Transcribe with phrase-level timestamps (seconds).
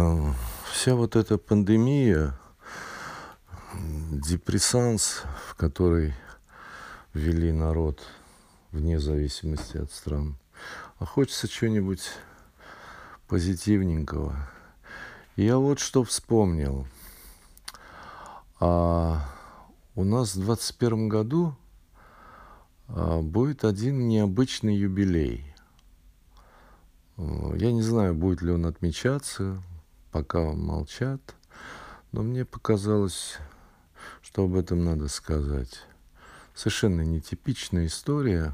[0.00, 0.32] э,
[0.72, 2.38] вся вот эта пандемия,
[4.10, 6.14] депрессанс, в который
[7.14, 8.00] ввели народ
[8.72, 10.36] вне зависимости от стран.
[10.98, 12.10] А хочется чего-нибудь
[13.26, 14.36] позитивненького.
[15.36, 16.86] Я вот что вспомнил.
[18.58, 19.24] А
[19.94, 21.56] у нас в 2021 году
[22.88, 25.46] а, будет один необычный юбилей.
[27.16, 29.62] Я не знаю, будет ли он отмечаться,
[30.10, 31.20] пока молчат,
[32.12, 33.38] но мне показалось,
[34.22, 35.84] что об этом надо сказать.
[36.54, 38.52] Совершенно нетипичная история,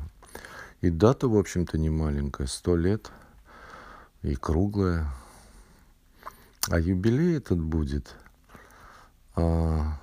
[0.80, 3.10] и дата, в общем-то, не маленькая, сто лет,
[4.22, 5.06] и круглая.
[6.68, 8.14] А юбилей этот будет,
[9.34, 9.98] а,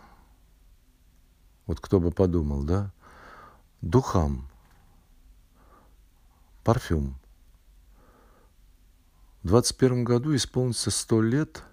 [1.68, 2.92] вот кто бы подумал, да,
[3.82, 4.48] духам,
[6.64, 7.20] парфюм.
[9.44, 11.64] В 21 году исполнится сто лет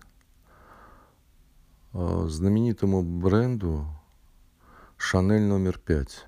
[1.93, 3.87] а, знаменитому бренду
[4.97, 6.27] Шанель номер пять.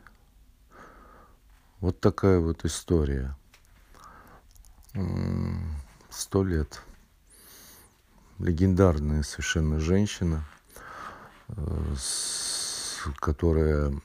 [1.80, 3.36] Вот такая вот история.
[6.10, 6.80] Сто лет.
[8.38, 10.44] Легендарная совершенно женщина,
[11.48, 11.94] э,
[13.18, 14.00] которая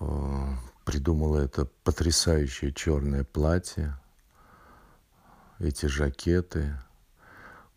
[0.00, 0.48] э,
[0.84, 4.01] придумала это потрясающее черное платье,
[5.62, 6.76] эти жакеты,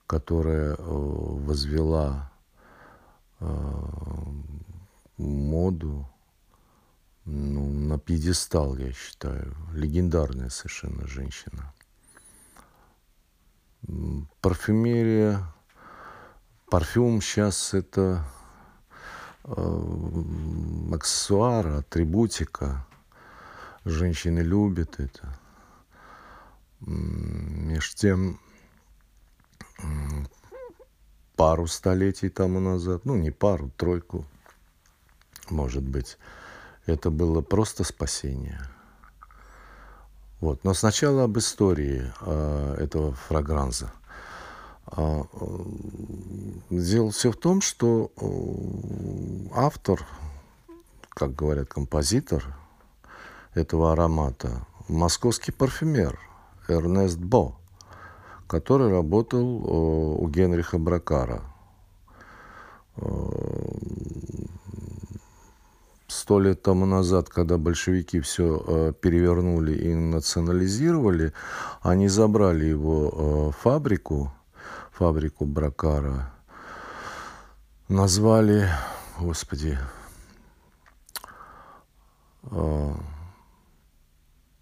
[0.08, 2.32] которая э, возвела
[5.18, 6.08] моду
[7.26, 9.56] ну, на пьедестал, я считаю.
[9.74, 11.74] Легендарная совершенно женщина.
[14.42, 15.44] Парфюмерия,
[16.70, 18.26] парфюм сейчас это
[19.44, 19.82] э,
[20.94, 22.86] аксессуар, атрибутика.
[23.86, 25.38] Женщины любят это.
[26.86, 28.40] Между тем,
[31.36, 34.26] пару столетий тому назад, ну не пару, тройку,
[35.50, 36.18] может быть,
[36.86, 38.62] это было просто спасение.
[40.42, 40.64] Вот.
[40.64, 43.92] Но сначала об истории э, этого фрагранза.
[44.92, 45.24] Э,
[46.70, 50.06] дело все в том, что э, автор,
[51.10, 52.46] как говорят, композитор
[53.54, 56.20] этого аромата, московский парфюмер
[56.70, 57.56] Эрнест Бо,
[58.48, 61.42] который работал э, у Генриха Бракара.
[62.98, 63.08] Э,
[66.08, 71.34] сто лет тому назад, когда большевики все э, перевернули и национализировали,
[71.82, 74.32] они забрали его фабрику,
[74.92, 76.32] фабрику Бракара,
[77.90, 78.70] назвали,
[79.20, 79.78] господи,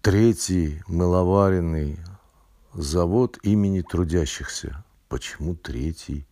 [0.04, 1.98] третий мыловаренный
[2.74, 4.84] завод имени трудящихся.
[5.08, 6.26] Почему третий?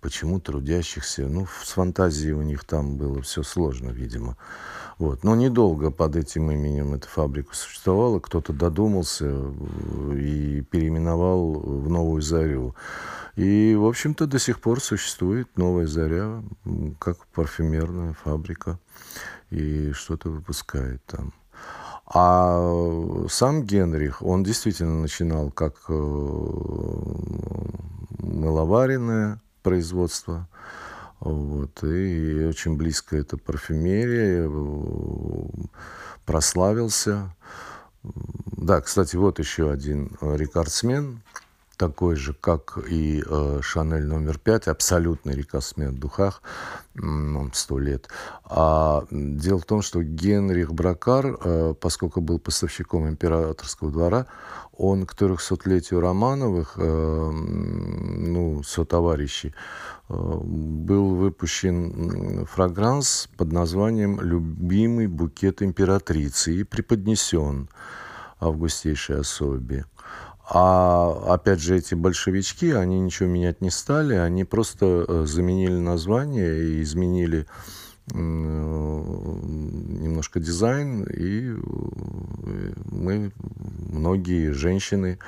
[0.00, 1.26] почему трудящихся.
[1.26, 4.38] Ну, с фантазией у них там было все сложно, видимо.
[4.96, 5.24] Вот.
[5.24, 8.18] Но недолго под этим именем эта фабрика существовала.
[8.18, 12.74] Кто-то додумался э, и переименовал в «Новую зарю».
[13.36, 16.42] И, в общем-то, до сих пор существует «Новая заря»,
[16.98, 18.78] как парфюмерная фабрика.
[19.50, 21.34] И что-то выпускает там.
[22.12, 25.92] А сам Генрих, он действительно начинал как э,
[28.18, 30.48] мыловаренная производства.
[31.20, 31.84] Вот.
[31.84, 34.50] И очень близко это парфюмерия, э,
[36.26, 37.32] прославился.
[38.02, 41.22] Да, кстати, вот еще один рекордсмен,
[41.80, 46.42] такой же, как и э, Шанель номер пять, абсолютный рекордсмен в духах,
[47.54, 48.10] сто лет.
[48.44, 54.26] А дело в том, что Генрих Бракар, э, поскольку был поставщиком императорского двора,
[54.76, 59.54] он к 300-летию Романовых, э, ну, сотоварищей,
[60.08, 67.70] был выпущен фрагранс под названием «Любимый букет императрицы» и преподнесен
[68.38, 69.86] августейшей особе.
[70.52, 76.64] А опять же, эти большевички, они ничего менять не стали, они просто э, заменили название
[76.64, 77.46] и изменили
[80.00, 81.54] немножко дизайн, и
[82.90, 83.30] мы,
[83.88, 85.18] многие женщины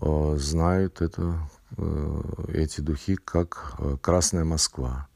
[0.00, 1.38] э, знают это,
[1.76, 2.22] э,
[2.54, 5.08] эти духи как э, «Красная Москва».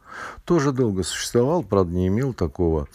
[0.45, 2.87] Тоже долго существовал, правда, не имел такого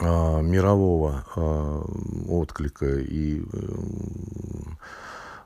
[0.00, 1.84] мирового а,
[2.28, 3.42] отклика и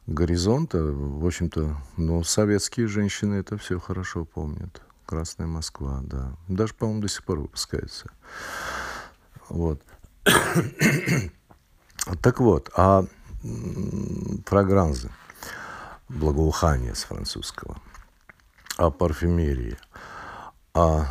[0.06, 0.82] горизонта.
[0.82, 4.82] В общем-то, но советские женщины это все хорошо помнят.
[5.06, 6.32] Красная Москва, да.
[6.48, 8.10] Даже, по-моему, до сих пор выпускается.
[9.48, 9.80] Вот.
[12.20, 13.04] так вот, а
[14.46, 15.10] фрагранзы.
[16.08, 17.78] благоухание с французского,
[18.76, 19.78] о парфюмерии.
[20.74, 21.06] А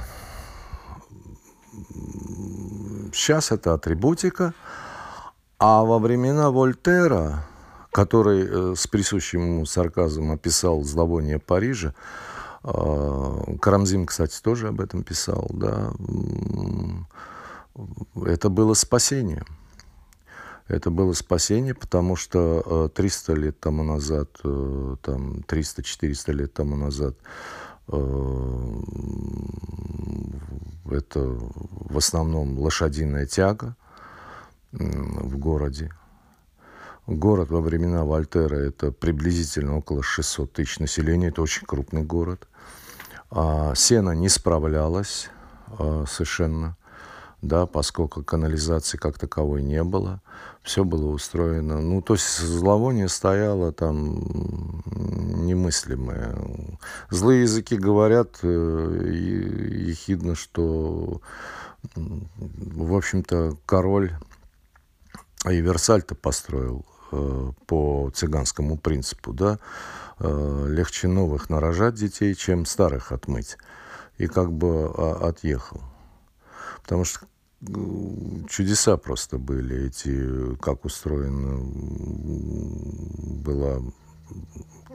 [3.13, 4.53] сейчас это атрибутика,
[5.59, 7.45] а во времена Вольтера,
[7.91, 11.93] который э, с присущим ему сарказмом описал зловоние Парижа,
[12.63, 15.91] э, Карамзин, кстати, тоже об этом писал, да,
[18.25, 19.43] это было спасение.
[20.67, 27.15] Это было спасение, потому что 300 э, лет тому назад, там 300-400 лет тому назад
[30.89, 33.75] это в основном лошадиная тяга
[34.71, 35.91] в городе.
[37.07, 42.47] Город во времена Вольтера это приблизительно около 600 тысяч населения, это очень крупный город.
[43.29, 45.29] А сена не справлялась
[45.67, 46.77] а, совершенно,
[47.41, 50.21] да, поскольку канализации как таковой не было.
[50.61, 51.81] Все было устроено.
[51.81, 56.37] Ну, то есть зловоние стояло там немыслимое.
[57.09, 61.21] Злые языки говорят э, ехидно, что,
[61.95, 64.13] в общем-то, король
[65.49, 69.57] и Версаль-то построил э, по цыганскому принципу, да,
[70.19, 73.57] э, легче новых нарожать детей, чем старых отмыть.
[74.17, 75.81] И как бы а, отъехал.
[76.83, 77.27] Потому что
[78.49, 81.59] чудеса просто были эти, как устроена
[83.43, 83.79] была,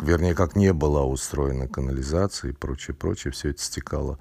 [0.01, 4.19] вернее, как не была устроена канализация и прочее, прочее, все это стекало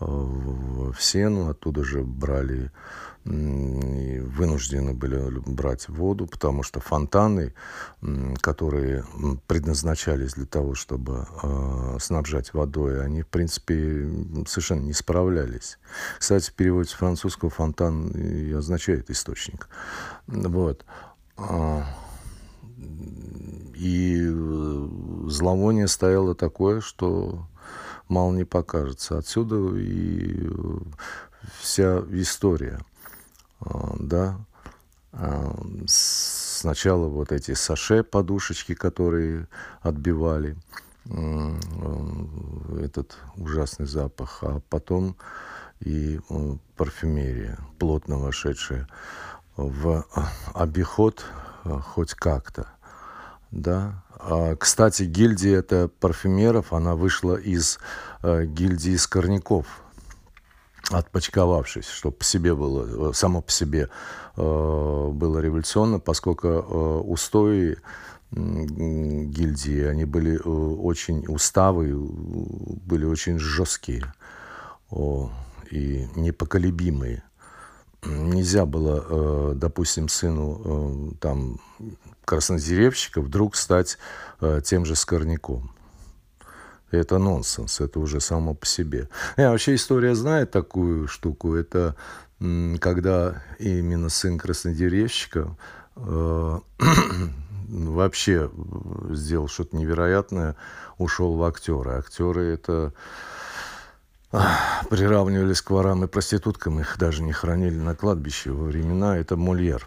[0.00, 2.70] э, в сену, оттуда же брали
[3.24, 5.16] вынуждены были
[5.46, 7.54] брать воду, потому что фонтаны,
[8.40, 9.04] которые
[9.46, 14.10] предназначались для того, чтобы э, снабжать водой, они, в принципе,
[14.46, 15.78] совершенно не справлялись.
[16.18, 19.68] Кстати, в переводе с французского фонтан и означает источник.
[20.26, 20.84] Вот.
[23.82, 24.88] И э,
[25.26, 27.46] зловоние стояло такое, что
[28.08, 29.18] мало не покажется.
[29.18, 30.78] Отсюда и э,
[31.60, 32.78] вся история–
[33.64, 34.40] а, да,
[35.12, 35.54] а,
[35.86, 39.48] сначала вот эти саше подушечки, которые
[39.80, 40.56] отбивали
[42.80, 45.16] этот ужасный запах, а потом
[45.80, 46.20] и
[46.76, 48.86] парфюмерия, плотно вошедшая
[49.56, 50.06] в
[50.54, 51.24] обиход
[51.64, 52.68] хоть как-то.
[53.52, 54.02] Да?
[54.18, 57.78] А, кстати, гильдия это парфюмеров, она вышла из
[58.22, 59.66] э, гильдии скорняков–
[60.90, 63.88] отпочковавшись, что по себе было, э, само по себе
[64.36, 66.58] э, было революционно, поскольку э,
[67.06, 67.76] устои
[68.30, 74.10] гильдии, они были очень, уставы были очень жесткие
[75.70, 77.24] и непоколебимые.
[78.02, 81.60] Нельзя было, допустим, сыну там
[82.24, 83.98] краснодеревщика вдруг стать
[84.64, 85.72] тем же скорняком
[86.92, 89.08] это нонсенс, это уже само по себе.
[89.36, 91.96] Я вообще история знает такую штуку, это
[92.80, 95.56] когда именно сын краснодеревщика
[95.96, 96.58] э,
[97.68, 98.50] вообще
[99.10, 100.56] сделал что-то невероятное,
[100.98, 101.92] ушел в актеры.
[101.92, 102.92] Актеры это
[104.32, 104.40] э,
[104.90, 109.86] приравнивались к ворам и проституткам, их даже не хранили на кладбище во времена, это Мольер.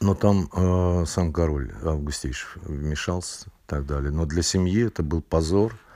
[0.00, 4.10] Но там э, сам король Августейший вмешался и так далее.
[4.10, 5.78] Но для семьи это был позор–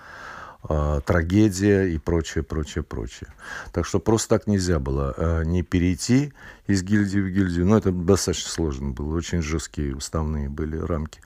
[0.68, 3.32] э, трагедия и прочее, прочее, прочее.
[3.72, 6.32] Так что просто так нельзя было э, не перейти
[6.66, 7.66] из гильдии в гильдию.
[7.66, 11.20] Но это достаточно сложно было, очень жесткие уставные были рамки.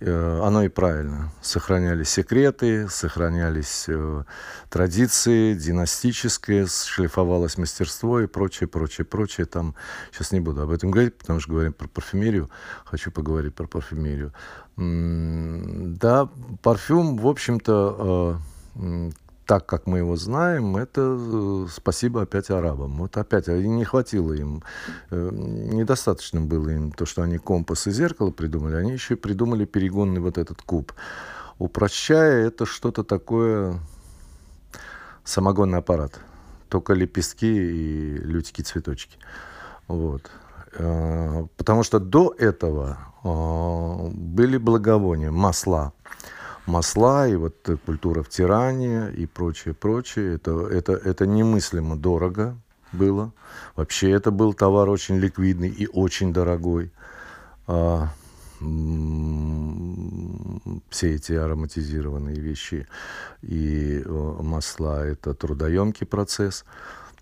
[0.00, 1.32] Э, оно и правильно.
[1.42, 4.24] Сохранялись секреты, сохранялись э,
[4.70, 9.46] традиции, династическое, шлифовалось мастерство и прочее, прочее, прочее.
[9.46, 9.74] Там
[10.12, 12.50] сейчас не буду об этом говорить, потому что говорим про парфюмерию.
[12.84, 14.32] Хочу поговорить про парфюмерию.
[14.76, 16.28] Да,
[16.62, 18.40] парфюм, в общем-то,
[18.76, 19.10] э,
[19.48, 22.98] так, как мы его знаем, это э, спасибо опять арабам.
[22.98, 24.62] Вот опять, не хватило им,
[25.10, 29.64] э, недостаточно было им то, что они компас и зеркало придумали, они еще и придумали
[29.64, 30.92] перегонный вот этот куб.
[31.58, 33.80] Упрощая, это что-то такое,
[35.24, 36.20] самогонный аппарат,
[36.68, 39.16] только лепестки и лютики-цветочки.
[39.86, 40.30] Вот.
[40.74, 42.98] Э, потому что до этого
[44.12, 45.94] были благовония, масла
[46.68, 50.34] масла, и вот культура втирания и прочее, прочее.
[50.34, 52.56] Это, это, это немыслимо дорого
[52.92, 53.32] было.
[53.76, 56.92] Вообще это был товар очень ликвидный и очень дорогой.
[57.66, 58.08] А,
[60.90, 62.88] все эти ароматизированные вещи
[63.42, 66.64] и масла– это трудоемкий процесс.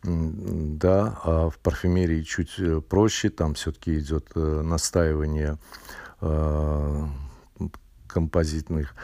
[0.02, 5.58] Да, а в парфюмерии чуть э, проще, там все-таки идет э, настаивание
[6.20, 7.06] э,
[8.06, 8.94] композитных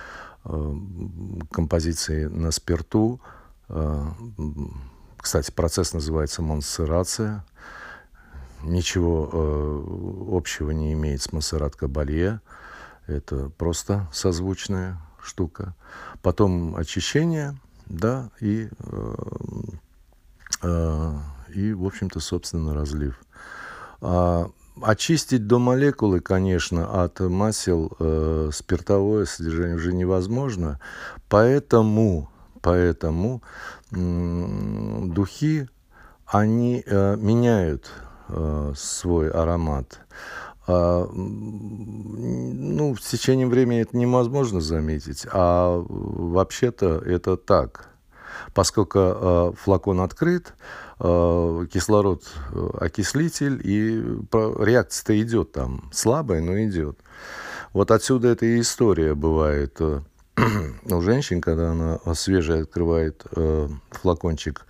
[1.51, 3.21] композиции на спирту.
[5.17, 7.45] Кстати, процесс называется монсерация.
[8.63, 12.41] Ничего общего не имеет с Монсеррат Кабалье.
[13.07, 15.75] Это просто созвучная штука.
[16.23, 17.57] Потом очищение,
[17.87, 18.69] да, и,
[20.63, 23.21] и в общем-то, собственно, разлив.
[24.01, 24.51] А,
[24.81, 30.81] очистить до молекулы, конечно, от масел э, спиртовое содержание уже невозможно,
[31.29, 33.43] поэтому, поэтому
[33.91, 33.97] э,
[35.07, 35.69] духи,
[36.27, 37.91] они э, меняют
[38.29, 40.01] э, свой аромат.
[40.67, 47.92] А, ну, в течение времени это невозможно заметить, а вообще-то это так.
[48.55, 50.55] Поскольку э, флакон открыт,
[51.05, 52.23] Э, кислород
[52.53, 56.97] э, окислитель, и реакция-то идет там, слабая, но идет.
[57.73, 60.01] Вот отсюда эта и история бывает э,
[60.85, 63.25] у женщин, когда она свежий открывает
[63.91, 64.65] флакончик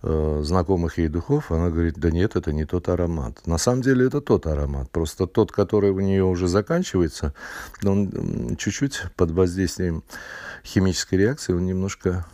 [0.00, 3.44] знакомых ей духов, она говорит, да нет, это не тот аромат.
[3.46, 7.34] На самом деле это тот аромат, просто тот, который у нее уже заканчивается,
[7.84, 10.04] он чуть-чуть под воздействием
[10.64, 12.26] химической реакции, он немножко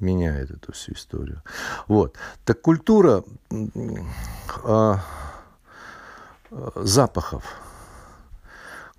[0.00, 1.42] меняет эту всю историю.
[1.86, 2.16] Вот.
[2.44, 4.94] Так культура э,
[6.76, 7.44] запахов.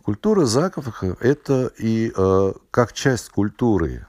[0.03, 4.08] Культура запахов– это и э, как часть культуры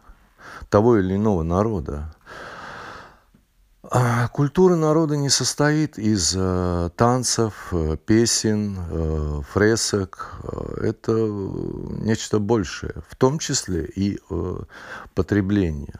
[0.68, 2.14] того или иного народа.
[3.82, 10.36] А культура народа не состоит из э, танцев, э, песен, э, фресок.
[10.80, 14.56] Это нечто большее, в том числе и э,
[15.14, 15.94] потребление.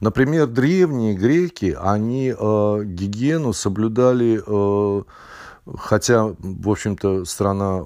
[0.00, 5.02] Например, древние греки, они э, гигиену соблюдали, э,
[5.76, 7.84] хотя, в общем-то, страна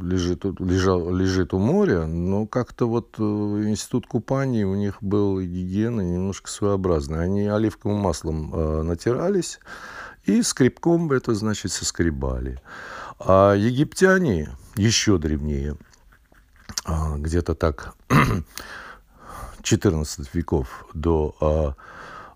[0.00, 6.00] лежит, лежал, лежит у моря, но как-то вот э, институт купаний у них был гигиена
[6.00, 7.20] немножко своеобразная.
[7.20, 9.60] Они оливковым маслом э, натирались
[10.24, 12.60] и скребком это, значит, соскребали.
[13.18, 15.76] А египтяне еще древнее,
[16.84, 17.94] а, где-то так
[19.66, 21.74] 14 веков до а,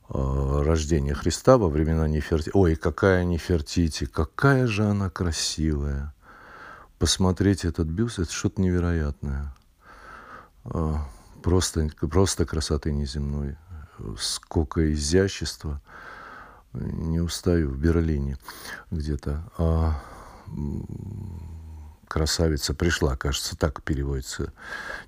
[0.08, 2.50] а, рождения Христа во времена Нефертити.
[2.54, 6.12] Ой, какая Нефертити, какая же она красивая.
[6.98, 9.54] Посмотреть этот бюст, это что-то невероятное.
[10.64, 11.08] А,
[11.40, 13.56] просто, просто красоты неземной.
[14.18, 15.80] Сколько изящества.
[16.72, 18.38] Не устаю в Берлине
[18.90, 19.44] где-то.
[22.10, 24.52] Красавица пришла, кажется, так переводится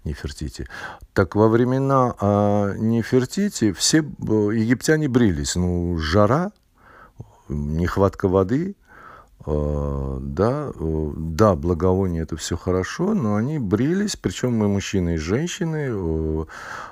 [0.05, 0.69] Нефертити.
[1.15, 4.03] Так во времена а, Нефертити все э,
[4.55, 5.57] египтяне брились.
[5.57, 6.53] Ну, жара,
[7.49, 8.77] нехватка воды,
[9.45, 9.92] а,
[10.23, 15.89] да, э, да, благовоние это все хорошо, но они брились, причем мы мужчины и женщины
[15.91, 16.45] э,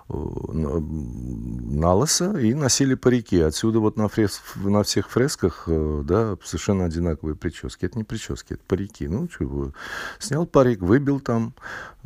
[0.08, 3.40] на лысо и носили парики.
[3.40, 7.84] Отсюда вот на, фрес, на всех фресках да, совершенно одинаковые прически.
[7.86, 9.06] Это не прически, это парики.
[9.06, 9.72] Ну, что,
[10.18, 11.54] снял парик, выбил там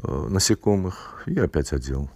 [0.02, 2.10] насекомых и опять одел.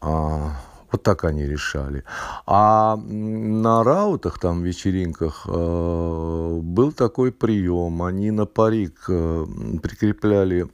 [0.00, 0.56] А,
[0.90, 2.04] вот так они решали.
[2.46, 8.02] А на раутах, там, вечеринках, э, был такой прием.
[8.02, 9.46] Они на парик э,
[9.82, 10.66] прикрепляли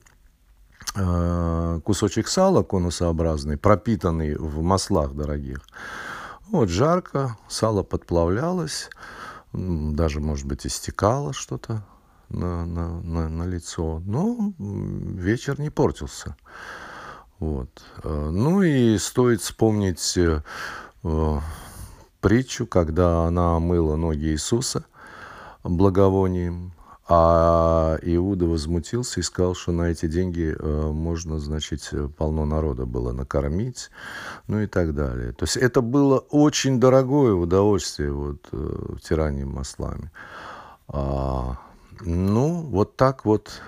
[0.95, 5.59] э, кусочек сала конусообразный, пропитанный в маслах дорогих.
[6.49, 8.91] Вот жарко, сало подплавлялось,
[9.53, 11.85] даже, может быть, истекало что-то
[12.29, 14.01] на, на, на, на лицо.
[14.05, 16.37] Но вечер не портился.
[17.45, 17.83] Вот.
[18.03, 20.41] Э, ну и стоит вспомнить э,
[21.03, 21.39] э,
[22.23, 24.87] притчу, когда она мыла ноги Иисуса
[25.63, 26.73] благовонием,
[27.07, 33.91] а Иуда возмутился и сказал, что на эти деньги можно, значит, полно народа было накормить,
[34.47, 35.33] ну и так далее.
[35.33, 38.49] То есть это было очень дорогое удовольствие, вот,
[38.99, 40.11] втирание маслами.
[40.89, 41.59] А,
[42.01, 43.63] ну, вот так вот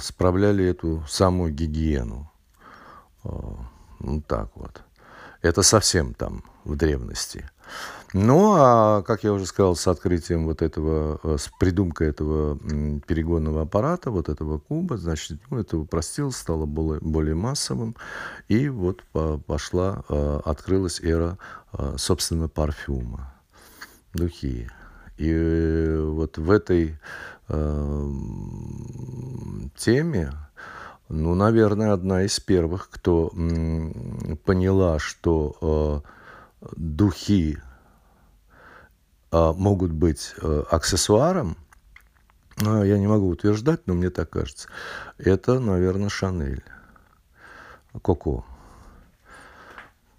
[0.00, 2.27] справляли эту самую гигиену.
[3.24, 4.82] Ну, так вот.
[5.42, 7.48] Это совсем там в древности.
[8.14, 12.58] Ну, а, как я уже сказал, с открытием вот этого, э, с придумкой этого
[13.06, 17.94] перегонного аппарата, вот этого куба, значит, ну, это упростилось, стало более, более массовым,
[18.48, 19.04] и вот
[19.46, 21.36] пошла, э, открылась эра,
[21.74, 23.34] э, собственно, парфюма,
[24.14, 24.70] духи.
[25.18, 26.98] И вот в этой
[29.76, 30.32] теме
[31.08, 33.30] ну, наверное, одна из первых, кто
[34.44, 36.04] поняла, что
[36.60, 37.58] э, духи
[39.32, 41.56] э, могут быть э, аксессуаром,
[42.60, 44.68] я не могу утверждать, но мне так кажется,
[45.16, 46.64] это, наверное, Шанель.
[48.02, 48.44] Коко.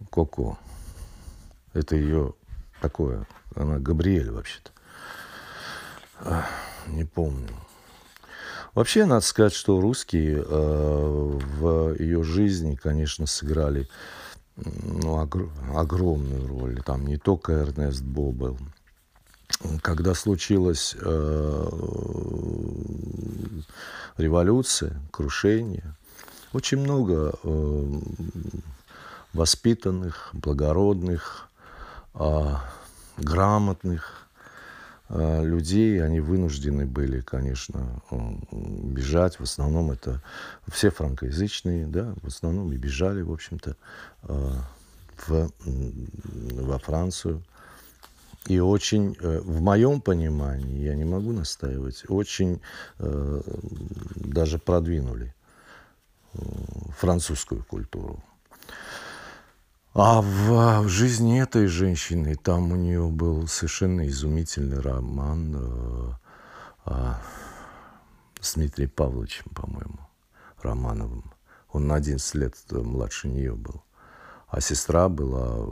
[0.09, 0.57] Коко.
[1.73, 2.33] Это ее
[2.81, 3.27] такое.
[3.55, 4.71] Она Габриэль вообще-то.
[6.87, 7.49] Не помню.
[8.75, 13.89] Вообще, надо сказать, что русские э, в ее жизни, конечно, сыграли
[14.55, 16.81] ну, огр- огромную роль.
[16.83, 18.57] Там не только Эрнест Бо был.
[19.81, 21.69] Когда случилась э,
[24.17, 25.95] революция, крушение,
[26.53, 27.99] очень много э,
[29.33, 31.49] воспитанных, благородных,
[32.13, 32.55] э,
[33.17, 34.27] грамотных
[35.09, 38.01] людей, они вынуждены были, конечно,
[38.51, 39.39] бежать.
[39.39, 40.21] В основном это
[40.67, 43.75] все франкоязычные, да, в основном и бежали, в общем-то,
[44.23, 44.51] э,
[45.27, 47.43] в, во Францию.
[48.45, 52.61] И очень, э, в моем понимании, я не могу настаивать, очень
[52.99, 53.41] э,
[54.15, 55.33] даже продвинули
[56.97, 58.23] французскую культуру.
[59.93, 66.11] А в, в жизни этой женщины, там у нее был совершенно изумительный роман э,
[66.85, 67.13] э,
[68.39, 69.99] с Дмитрием Павловичем, по-моему,
[70.61, 71.33] Романовым.
[71.71, 73.81] Он на 11 лет младше нее был.
[74.47, 75.67] А сестра была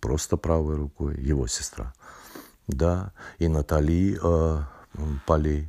[0.00, 1.94] просто правой рукой, его сестра.
[2.68, 4.62] Да, и Натали э,
[5.26, 5.68] Полей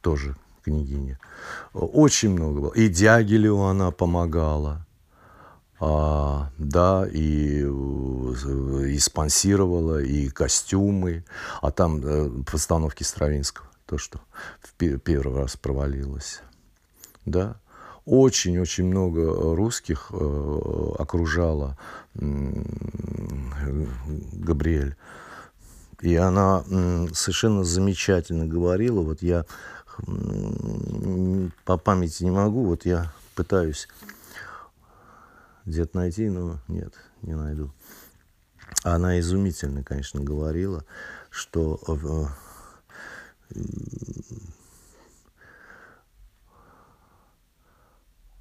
[0.00, 1.18] тоже княгиня.
[1.74, 2.72] Очень много было.
[2.72, 4.85] И Дягилеву она помогала.
[5.78, 11.24] А, да, и, и спонсировала, и костюмы.
[11.60, 14.20] А там э, постановки Стравинского, то, что
[14.60, 16.40] в первый раз провалилось.
[17.26, 17.56] Да.
[18.06, 21.76] Очень-очень много русских э, окружала
[22.14, 22.20] э,
[24.32, 24.96] Габриэль.
[26.00, 29.00] И она э, совершенно замечательно говорила.
[29.00, 29.44] Вот я
[31.64, 33.88] по памяти не могу, вот я пытаюсь
[35.66, 37.72] где-то найти, но нет, не найду.
[38.82, 40.84] Она изумительно, конечно, говорила,
[41.30, 41.80] что
[43.50, 43.56] э,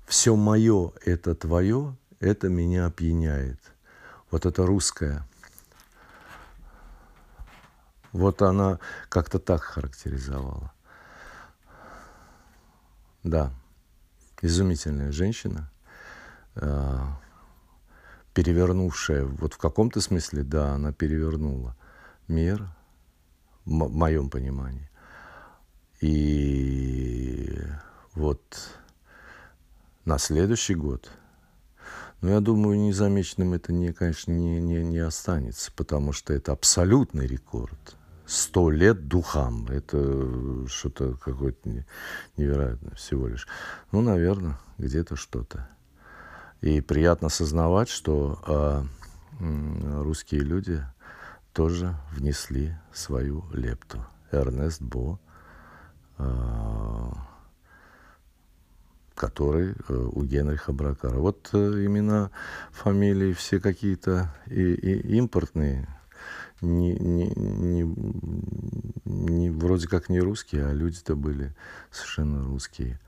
[0.07, 3.59] все мое– это твое, это меня опьяняет.
[4.31, 5.27] Вот это русское.
[8.11, 10.71] Вот она как-то так характеризовала.
[13.23, 13.51] Да,
[14.41, 15.74] изумительная женщина, э,
[18.33, 21.75] перевернувшая, вот в каком-то смысле, да, она перевернула
[22.27, 22.67] мир,
[23.65, 24.89] в моем понимании.
[26.01, 27.57] И
[28.13, 28.41] вот
[30.05, 31.09] на следующий год,
[32.21, 37.27] ну, я думаю, незамеченным это, не, конечно, не, не, не останется, потому что это абсолютный
[37.27, 39.67] рекорд сто лет духам.
[39.67, 41.85] Это что-то какое-то
[42.37, 43.47] невероятное всего лишь.
[43.91, 45.69] Ну, наверное, где-то что-то.
[46.61, 50.83] И приятно осознавать, что э, русские люди
[51.53, 54.05] тоже внесли свою лепту.
[54.31, 55.19] Эрнест Бо,
[56.17, 57.11] э,
[59.15, 61.17] который э, у Генриха Бракара.
[61.17, 62.31] Вот э, имена,
[62.71, 65.87] фамилии все какие-то и, и импортные,
[66.61, 67.83] не, не, не,
[69.05, 71.55] не, вроде как не русские, а люди-то были
[71.91, 72.99] совершенно русские.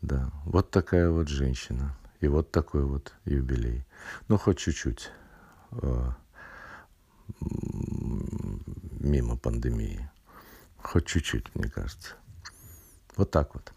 [0.00, 1.94] Да, вот такая вот женщина.
[2.22, 3.84] И вот такой вот юбилей.
[4.28, 5.10] Ну, хоть чуть-чуть
[5.72, 6.10] э,
[9.00, 10.08] мимо пандемии.
[10.78, 12.14] Хоть чуть-чуть, мне кажется.
[13.16, 13.72] Вот так вот.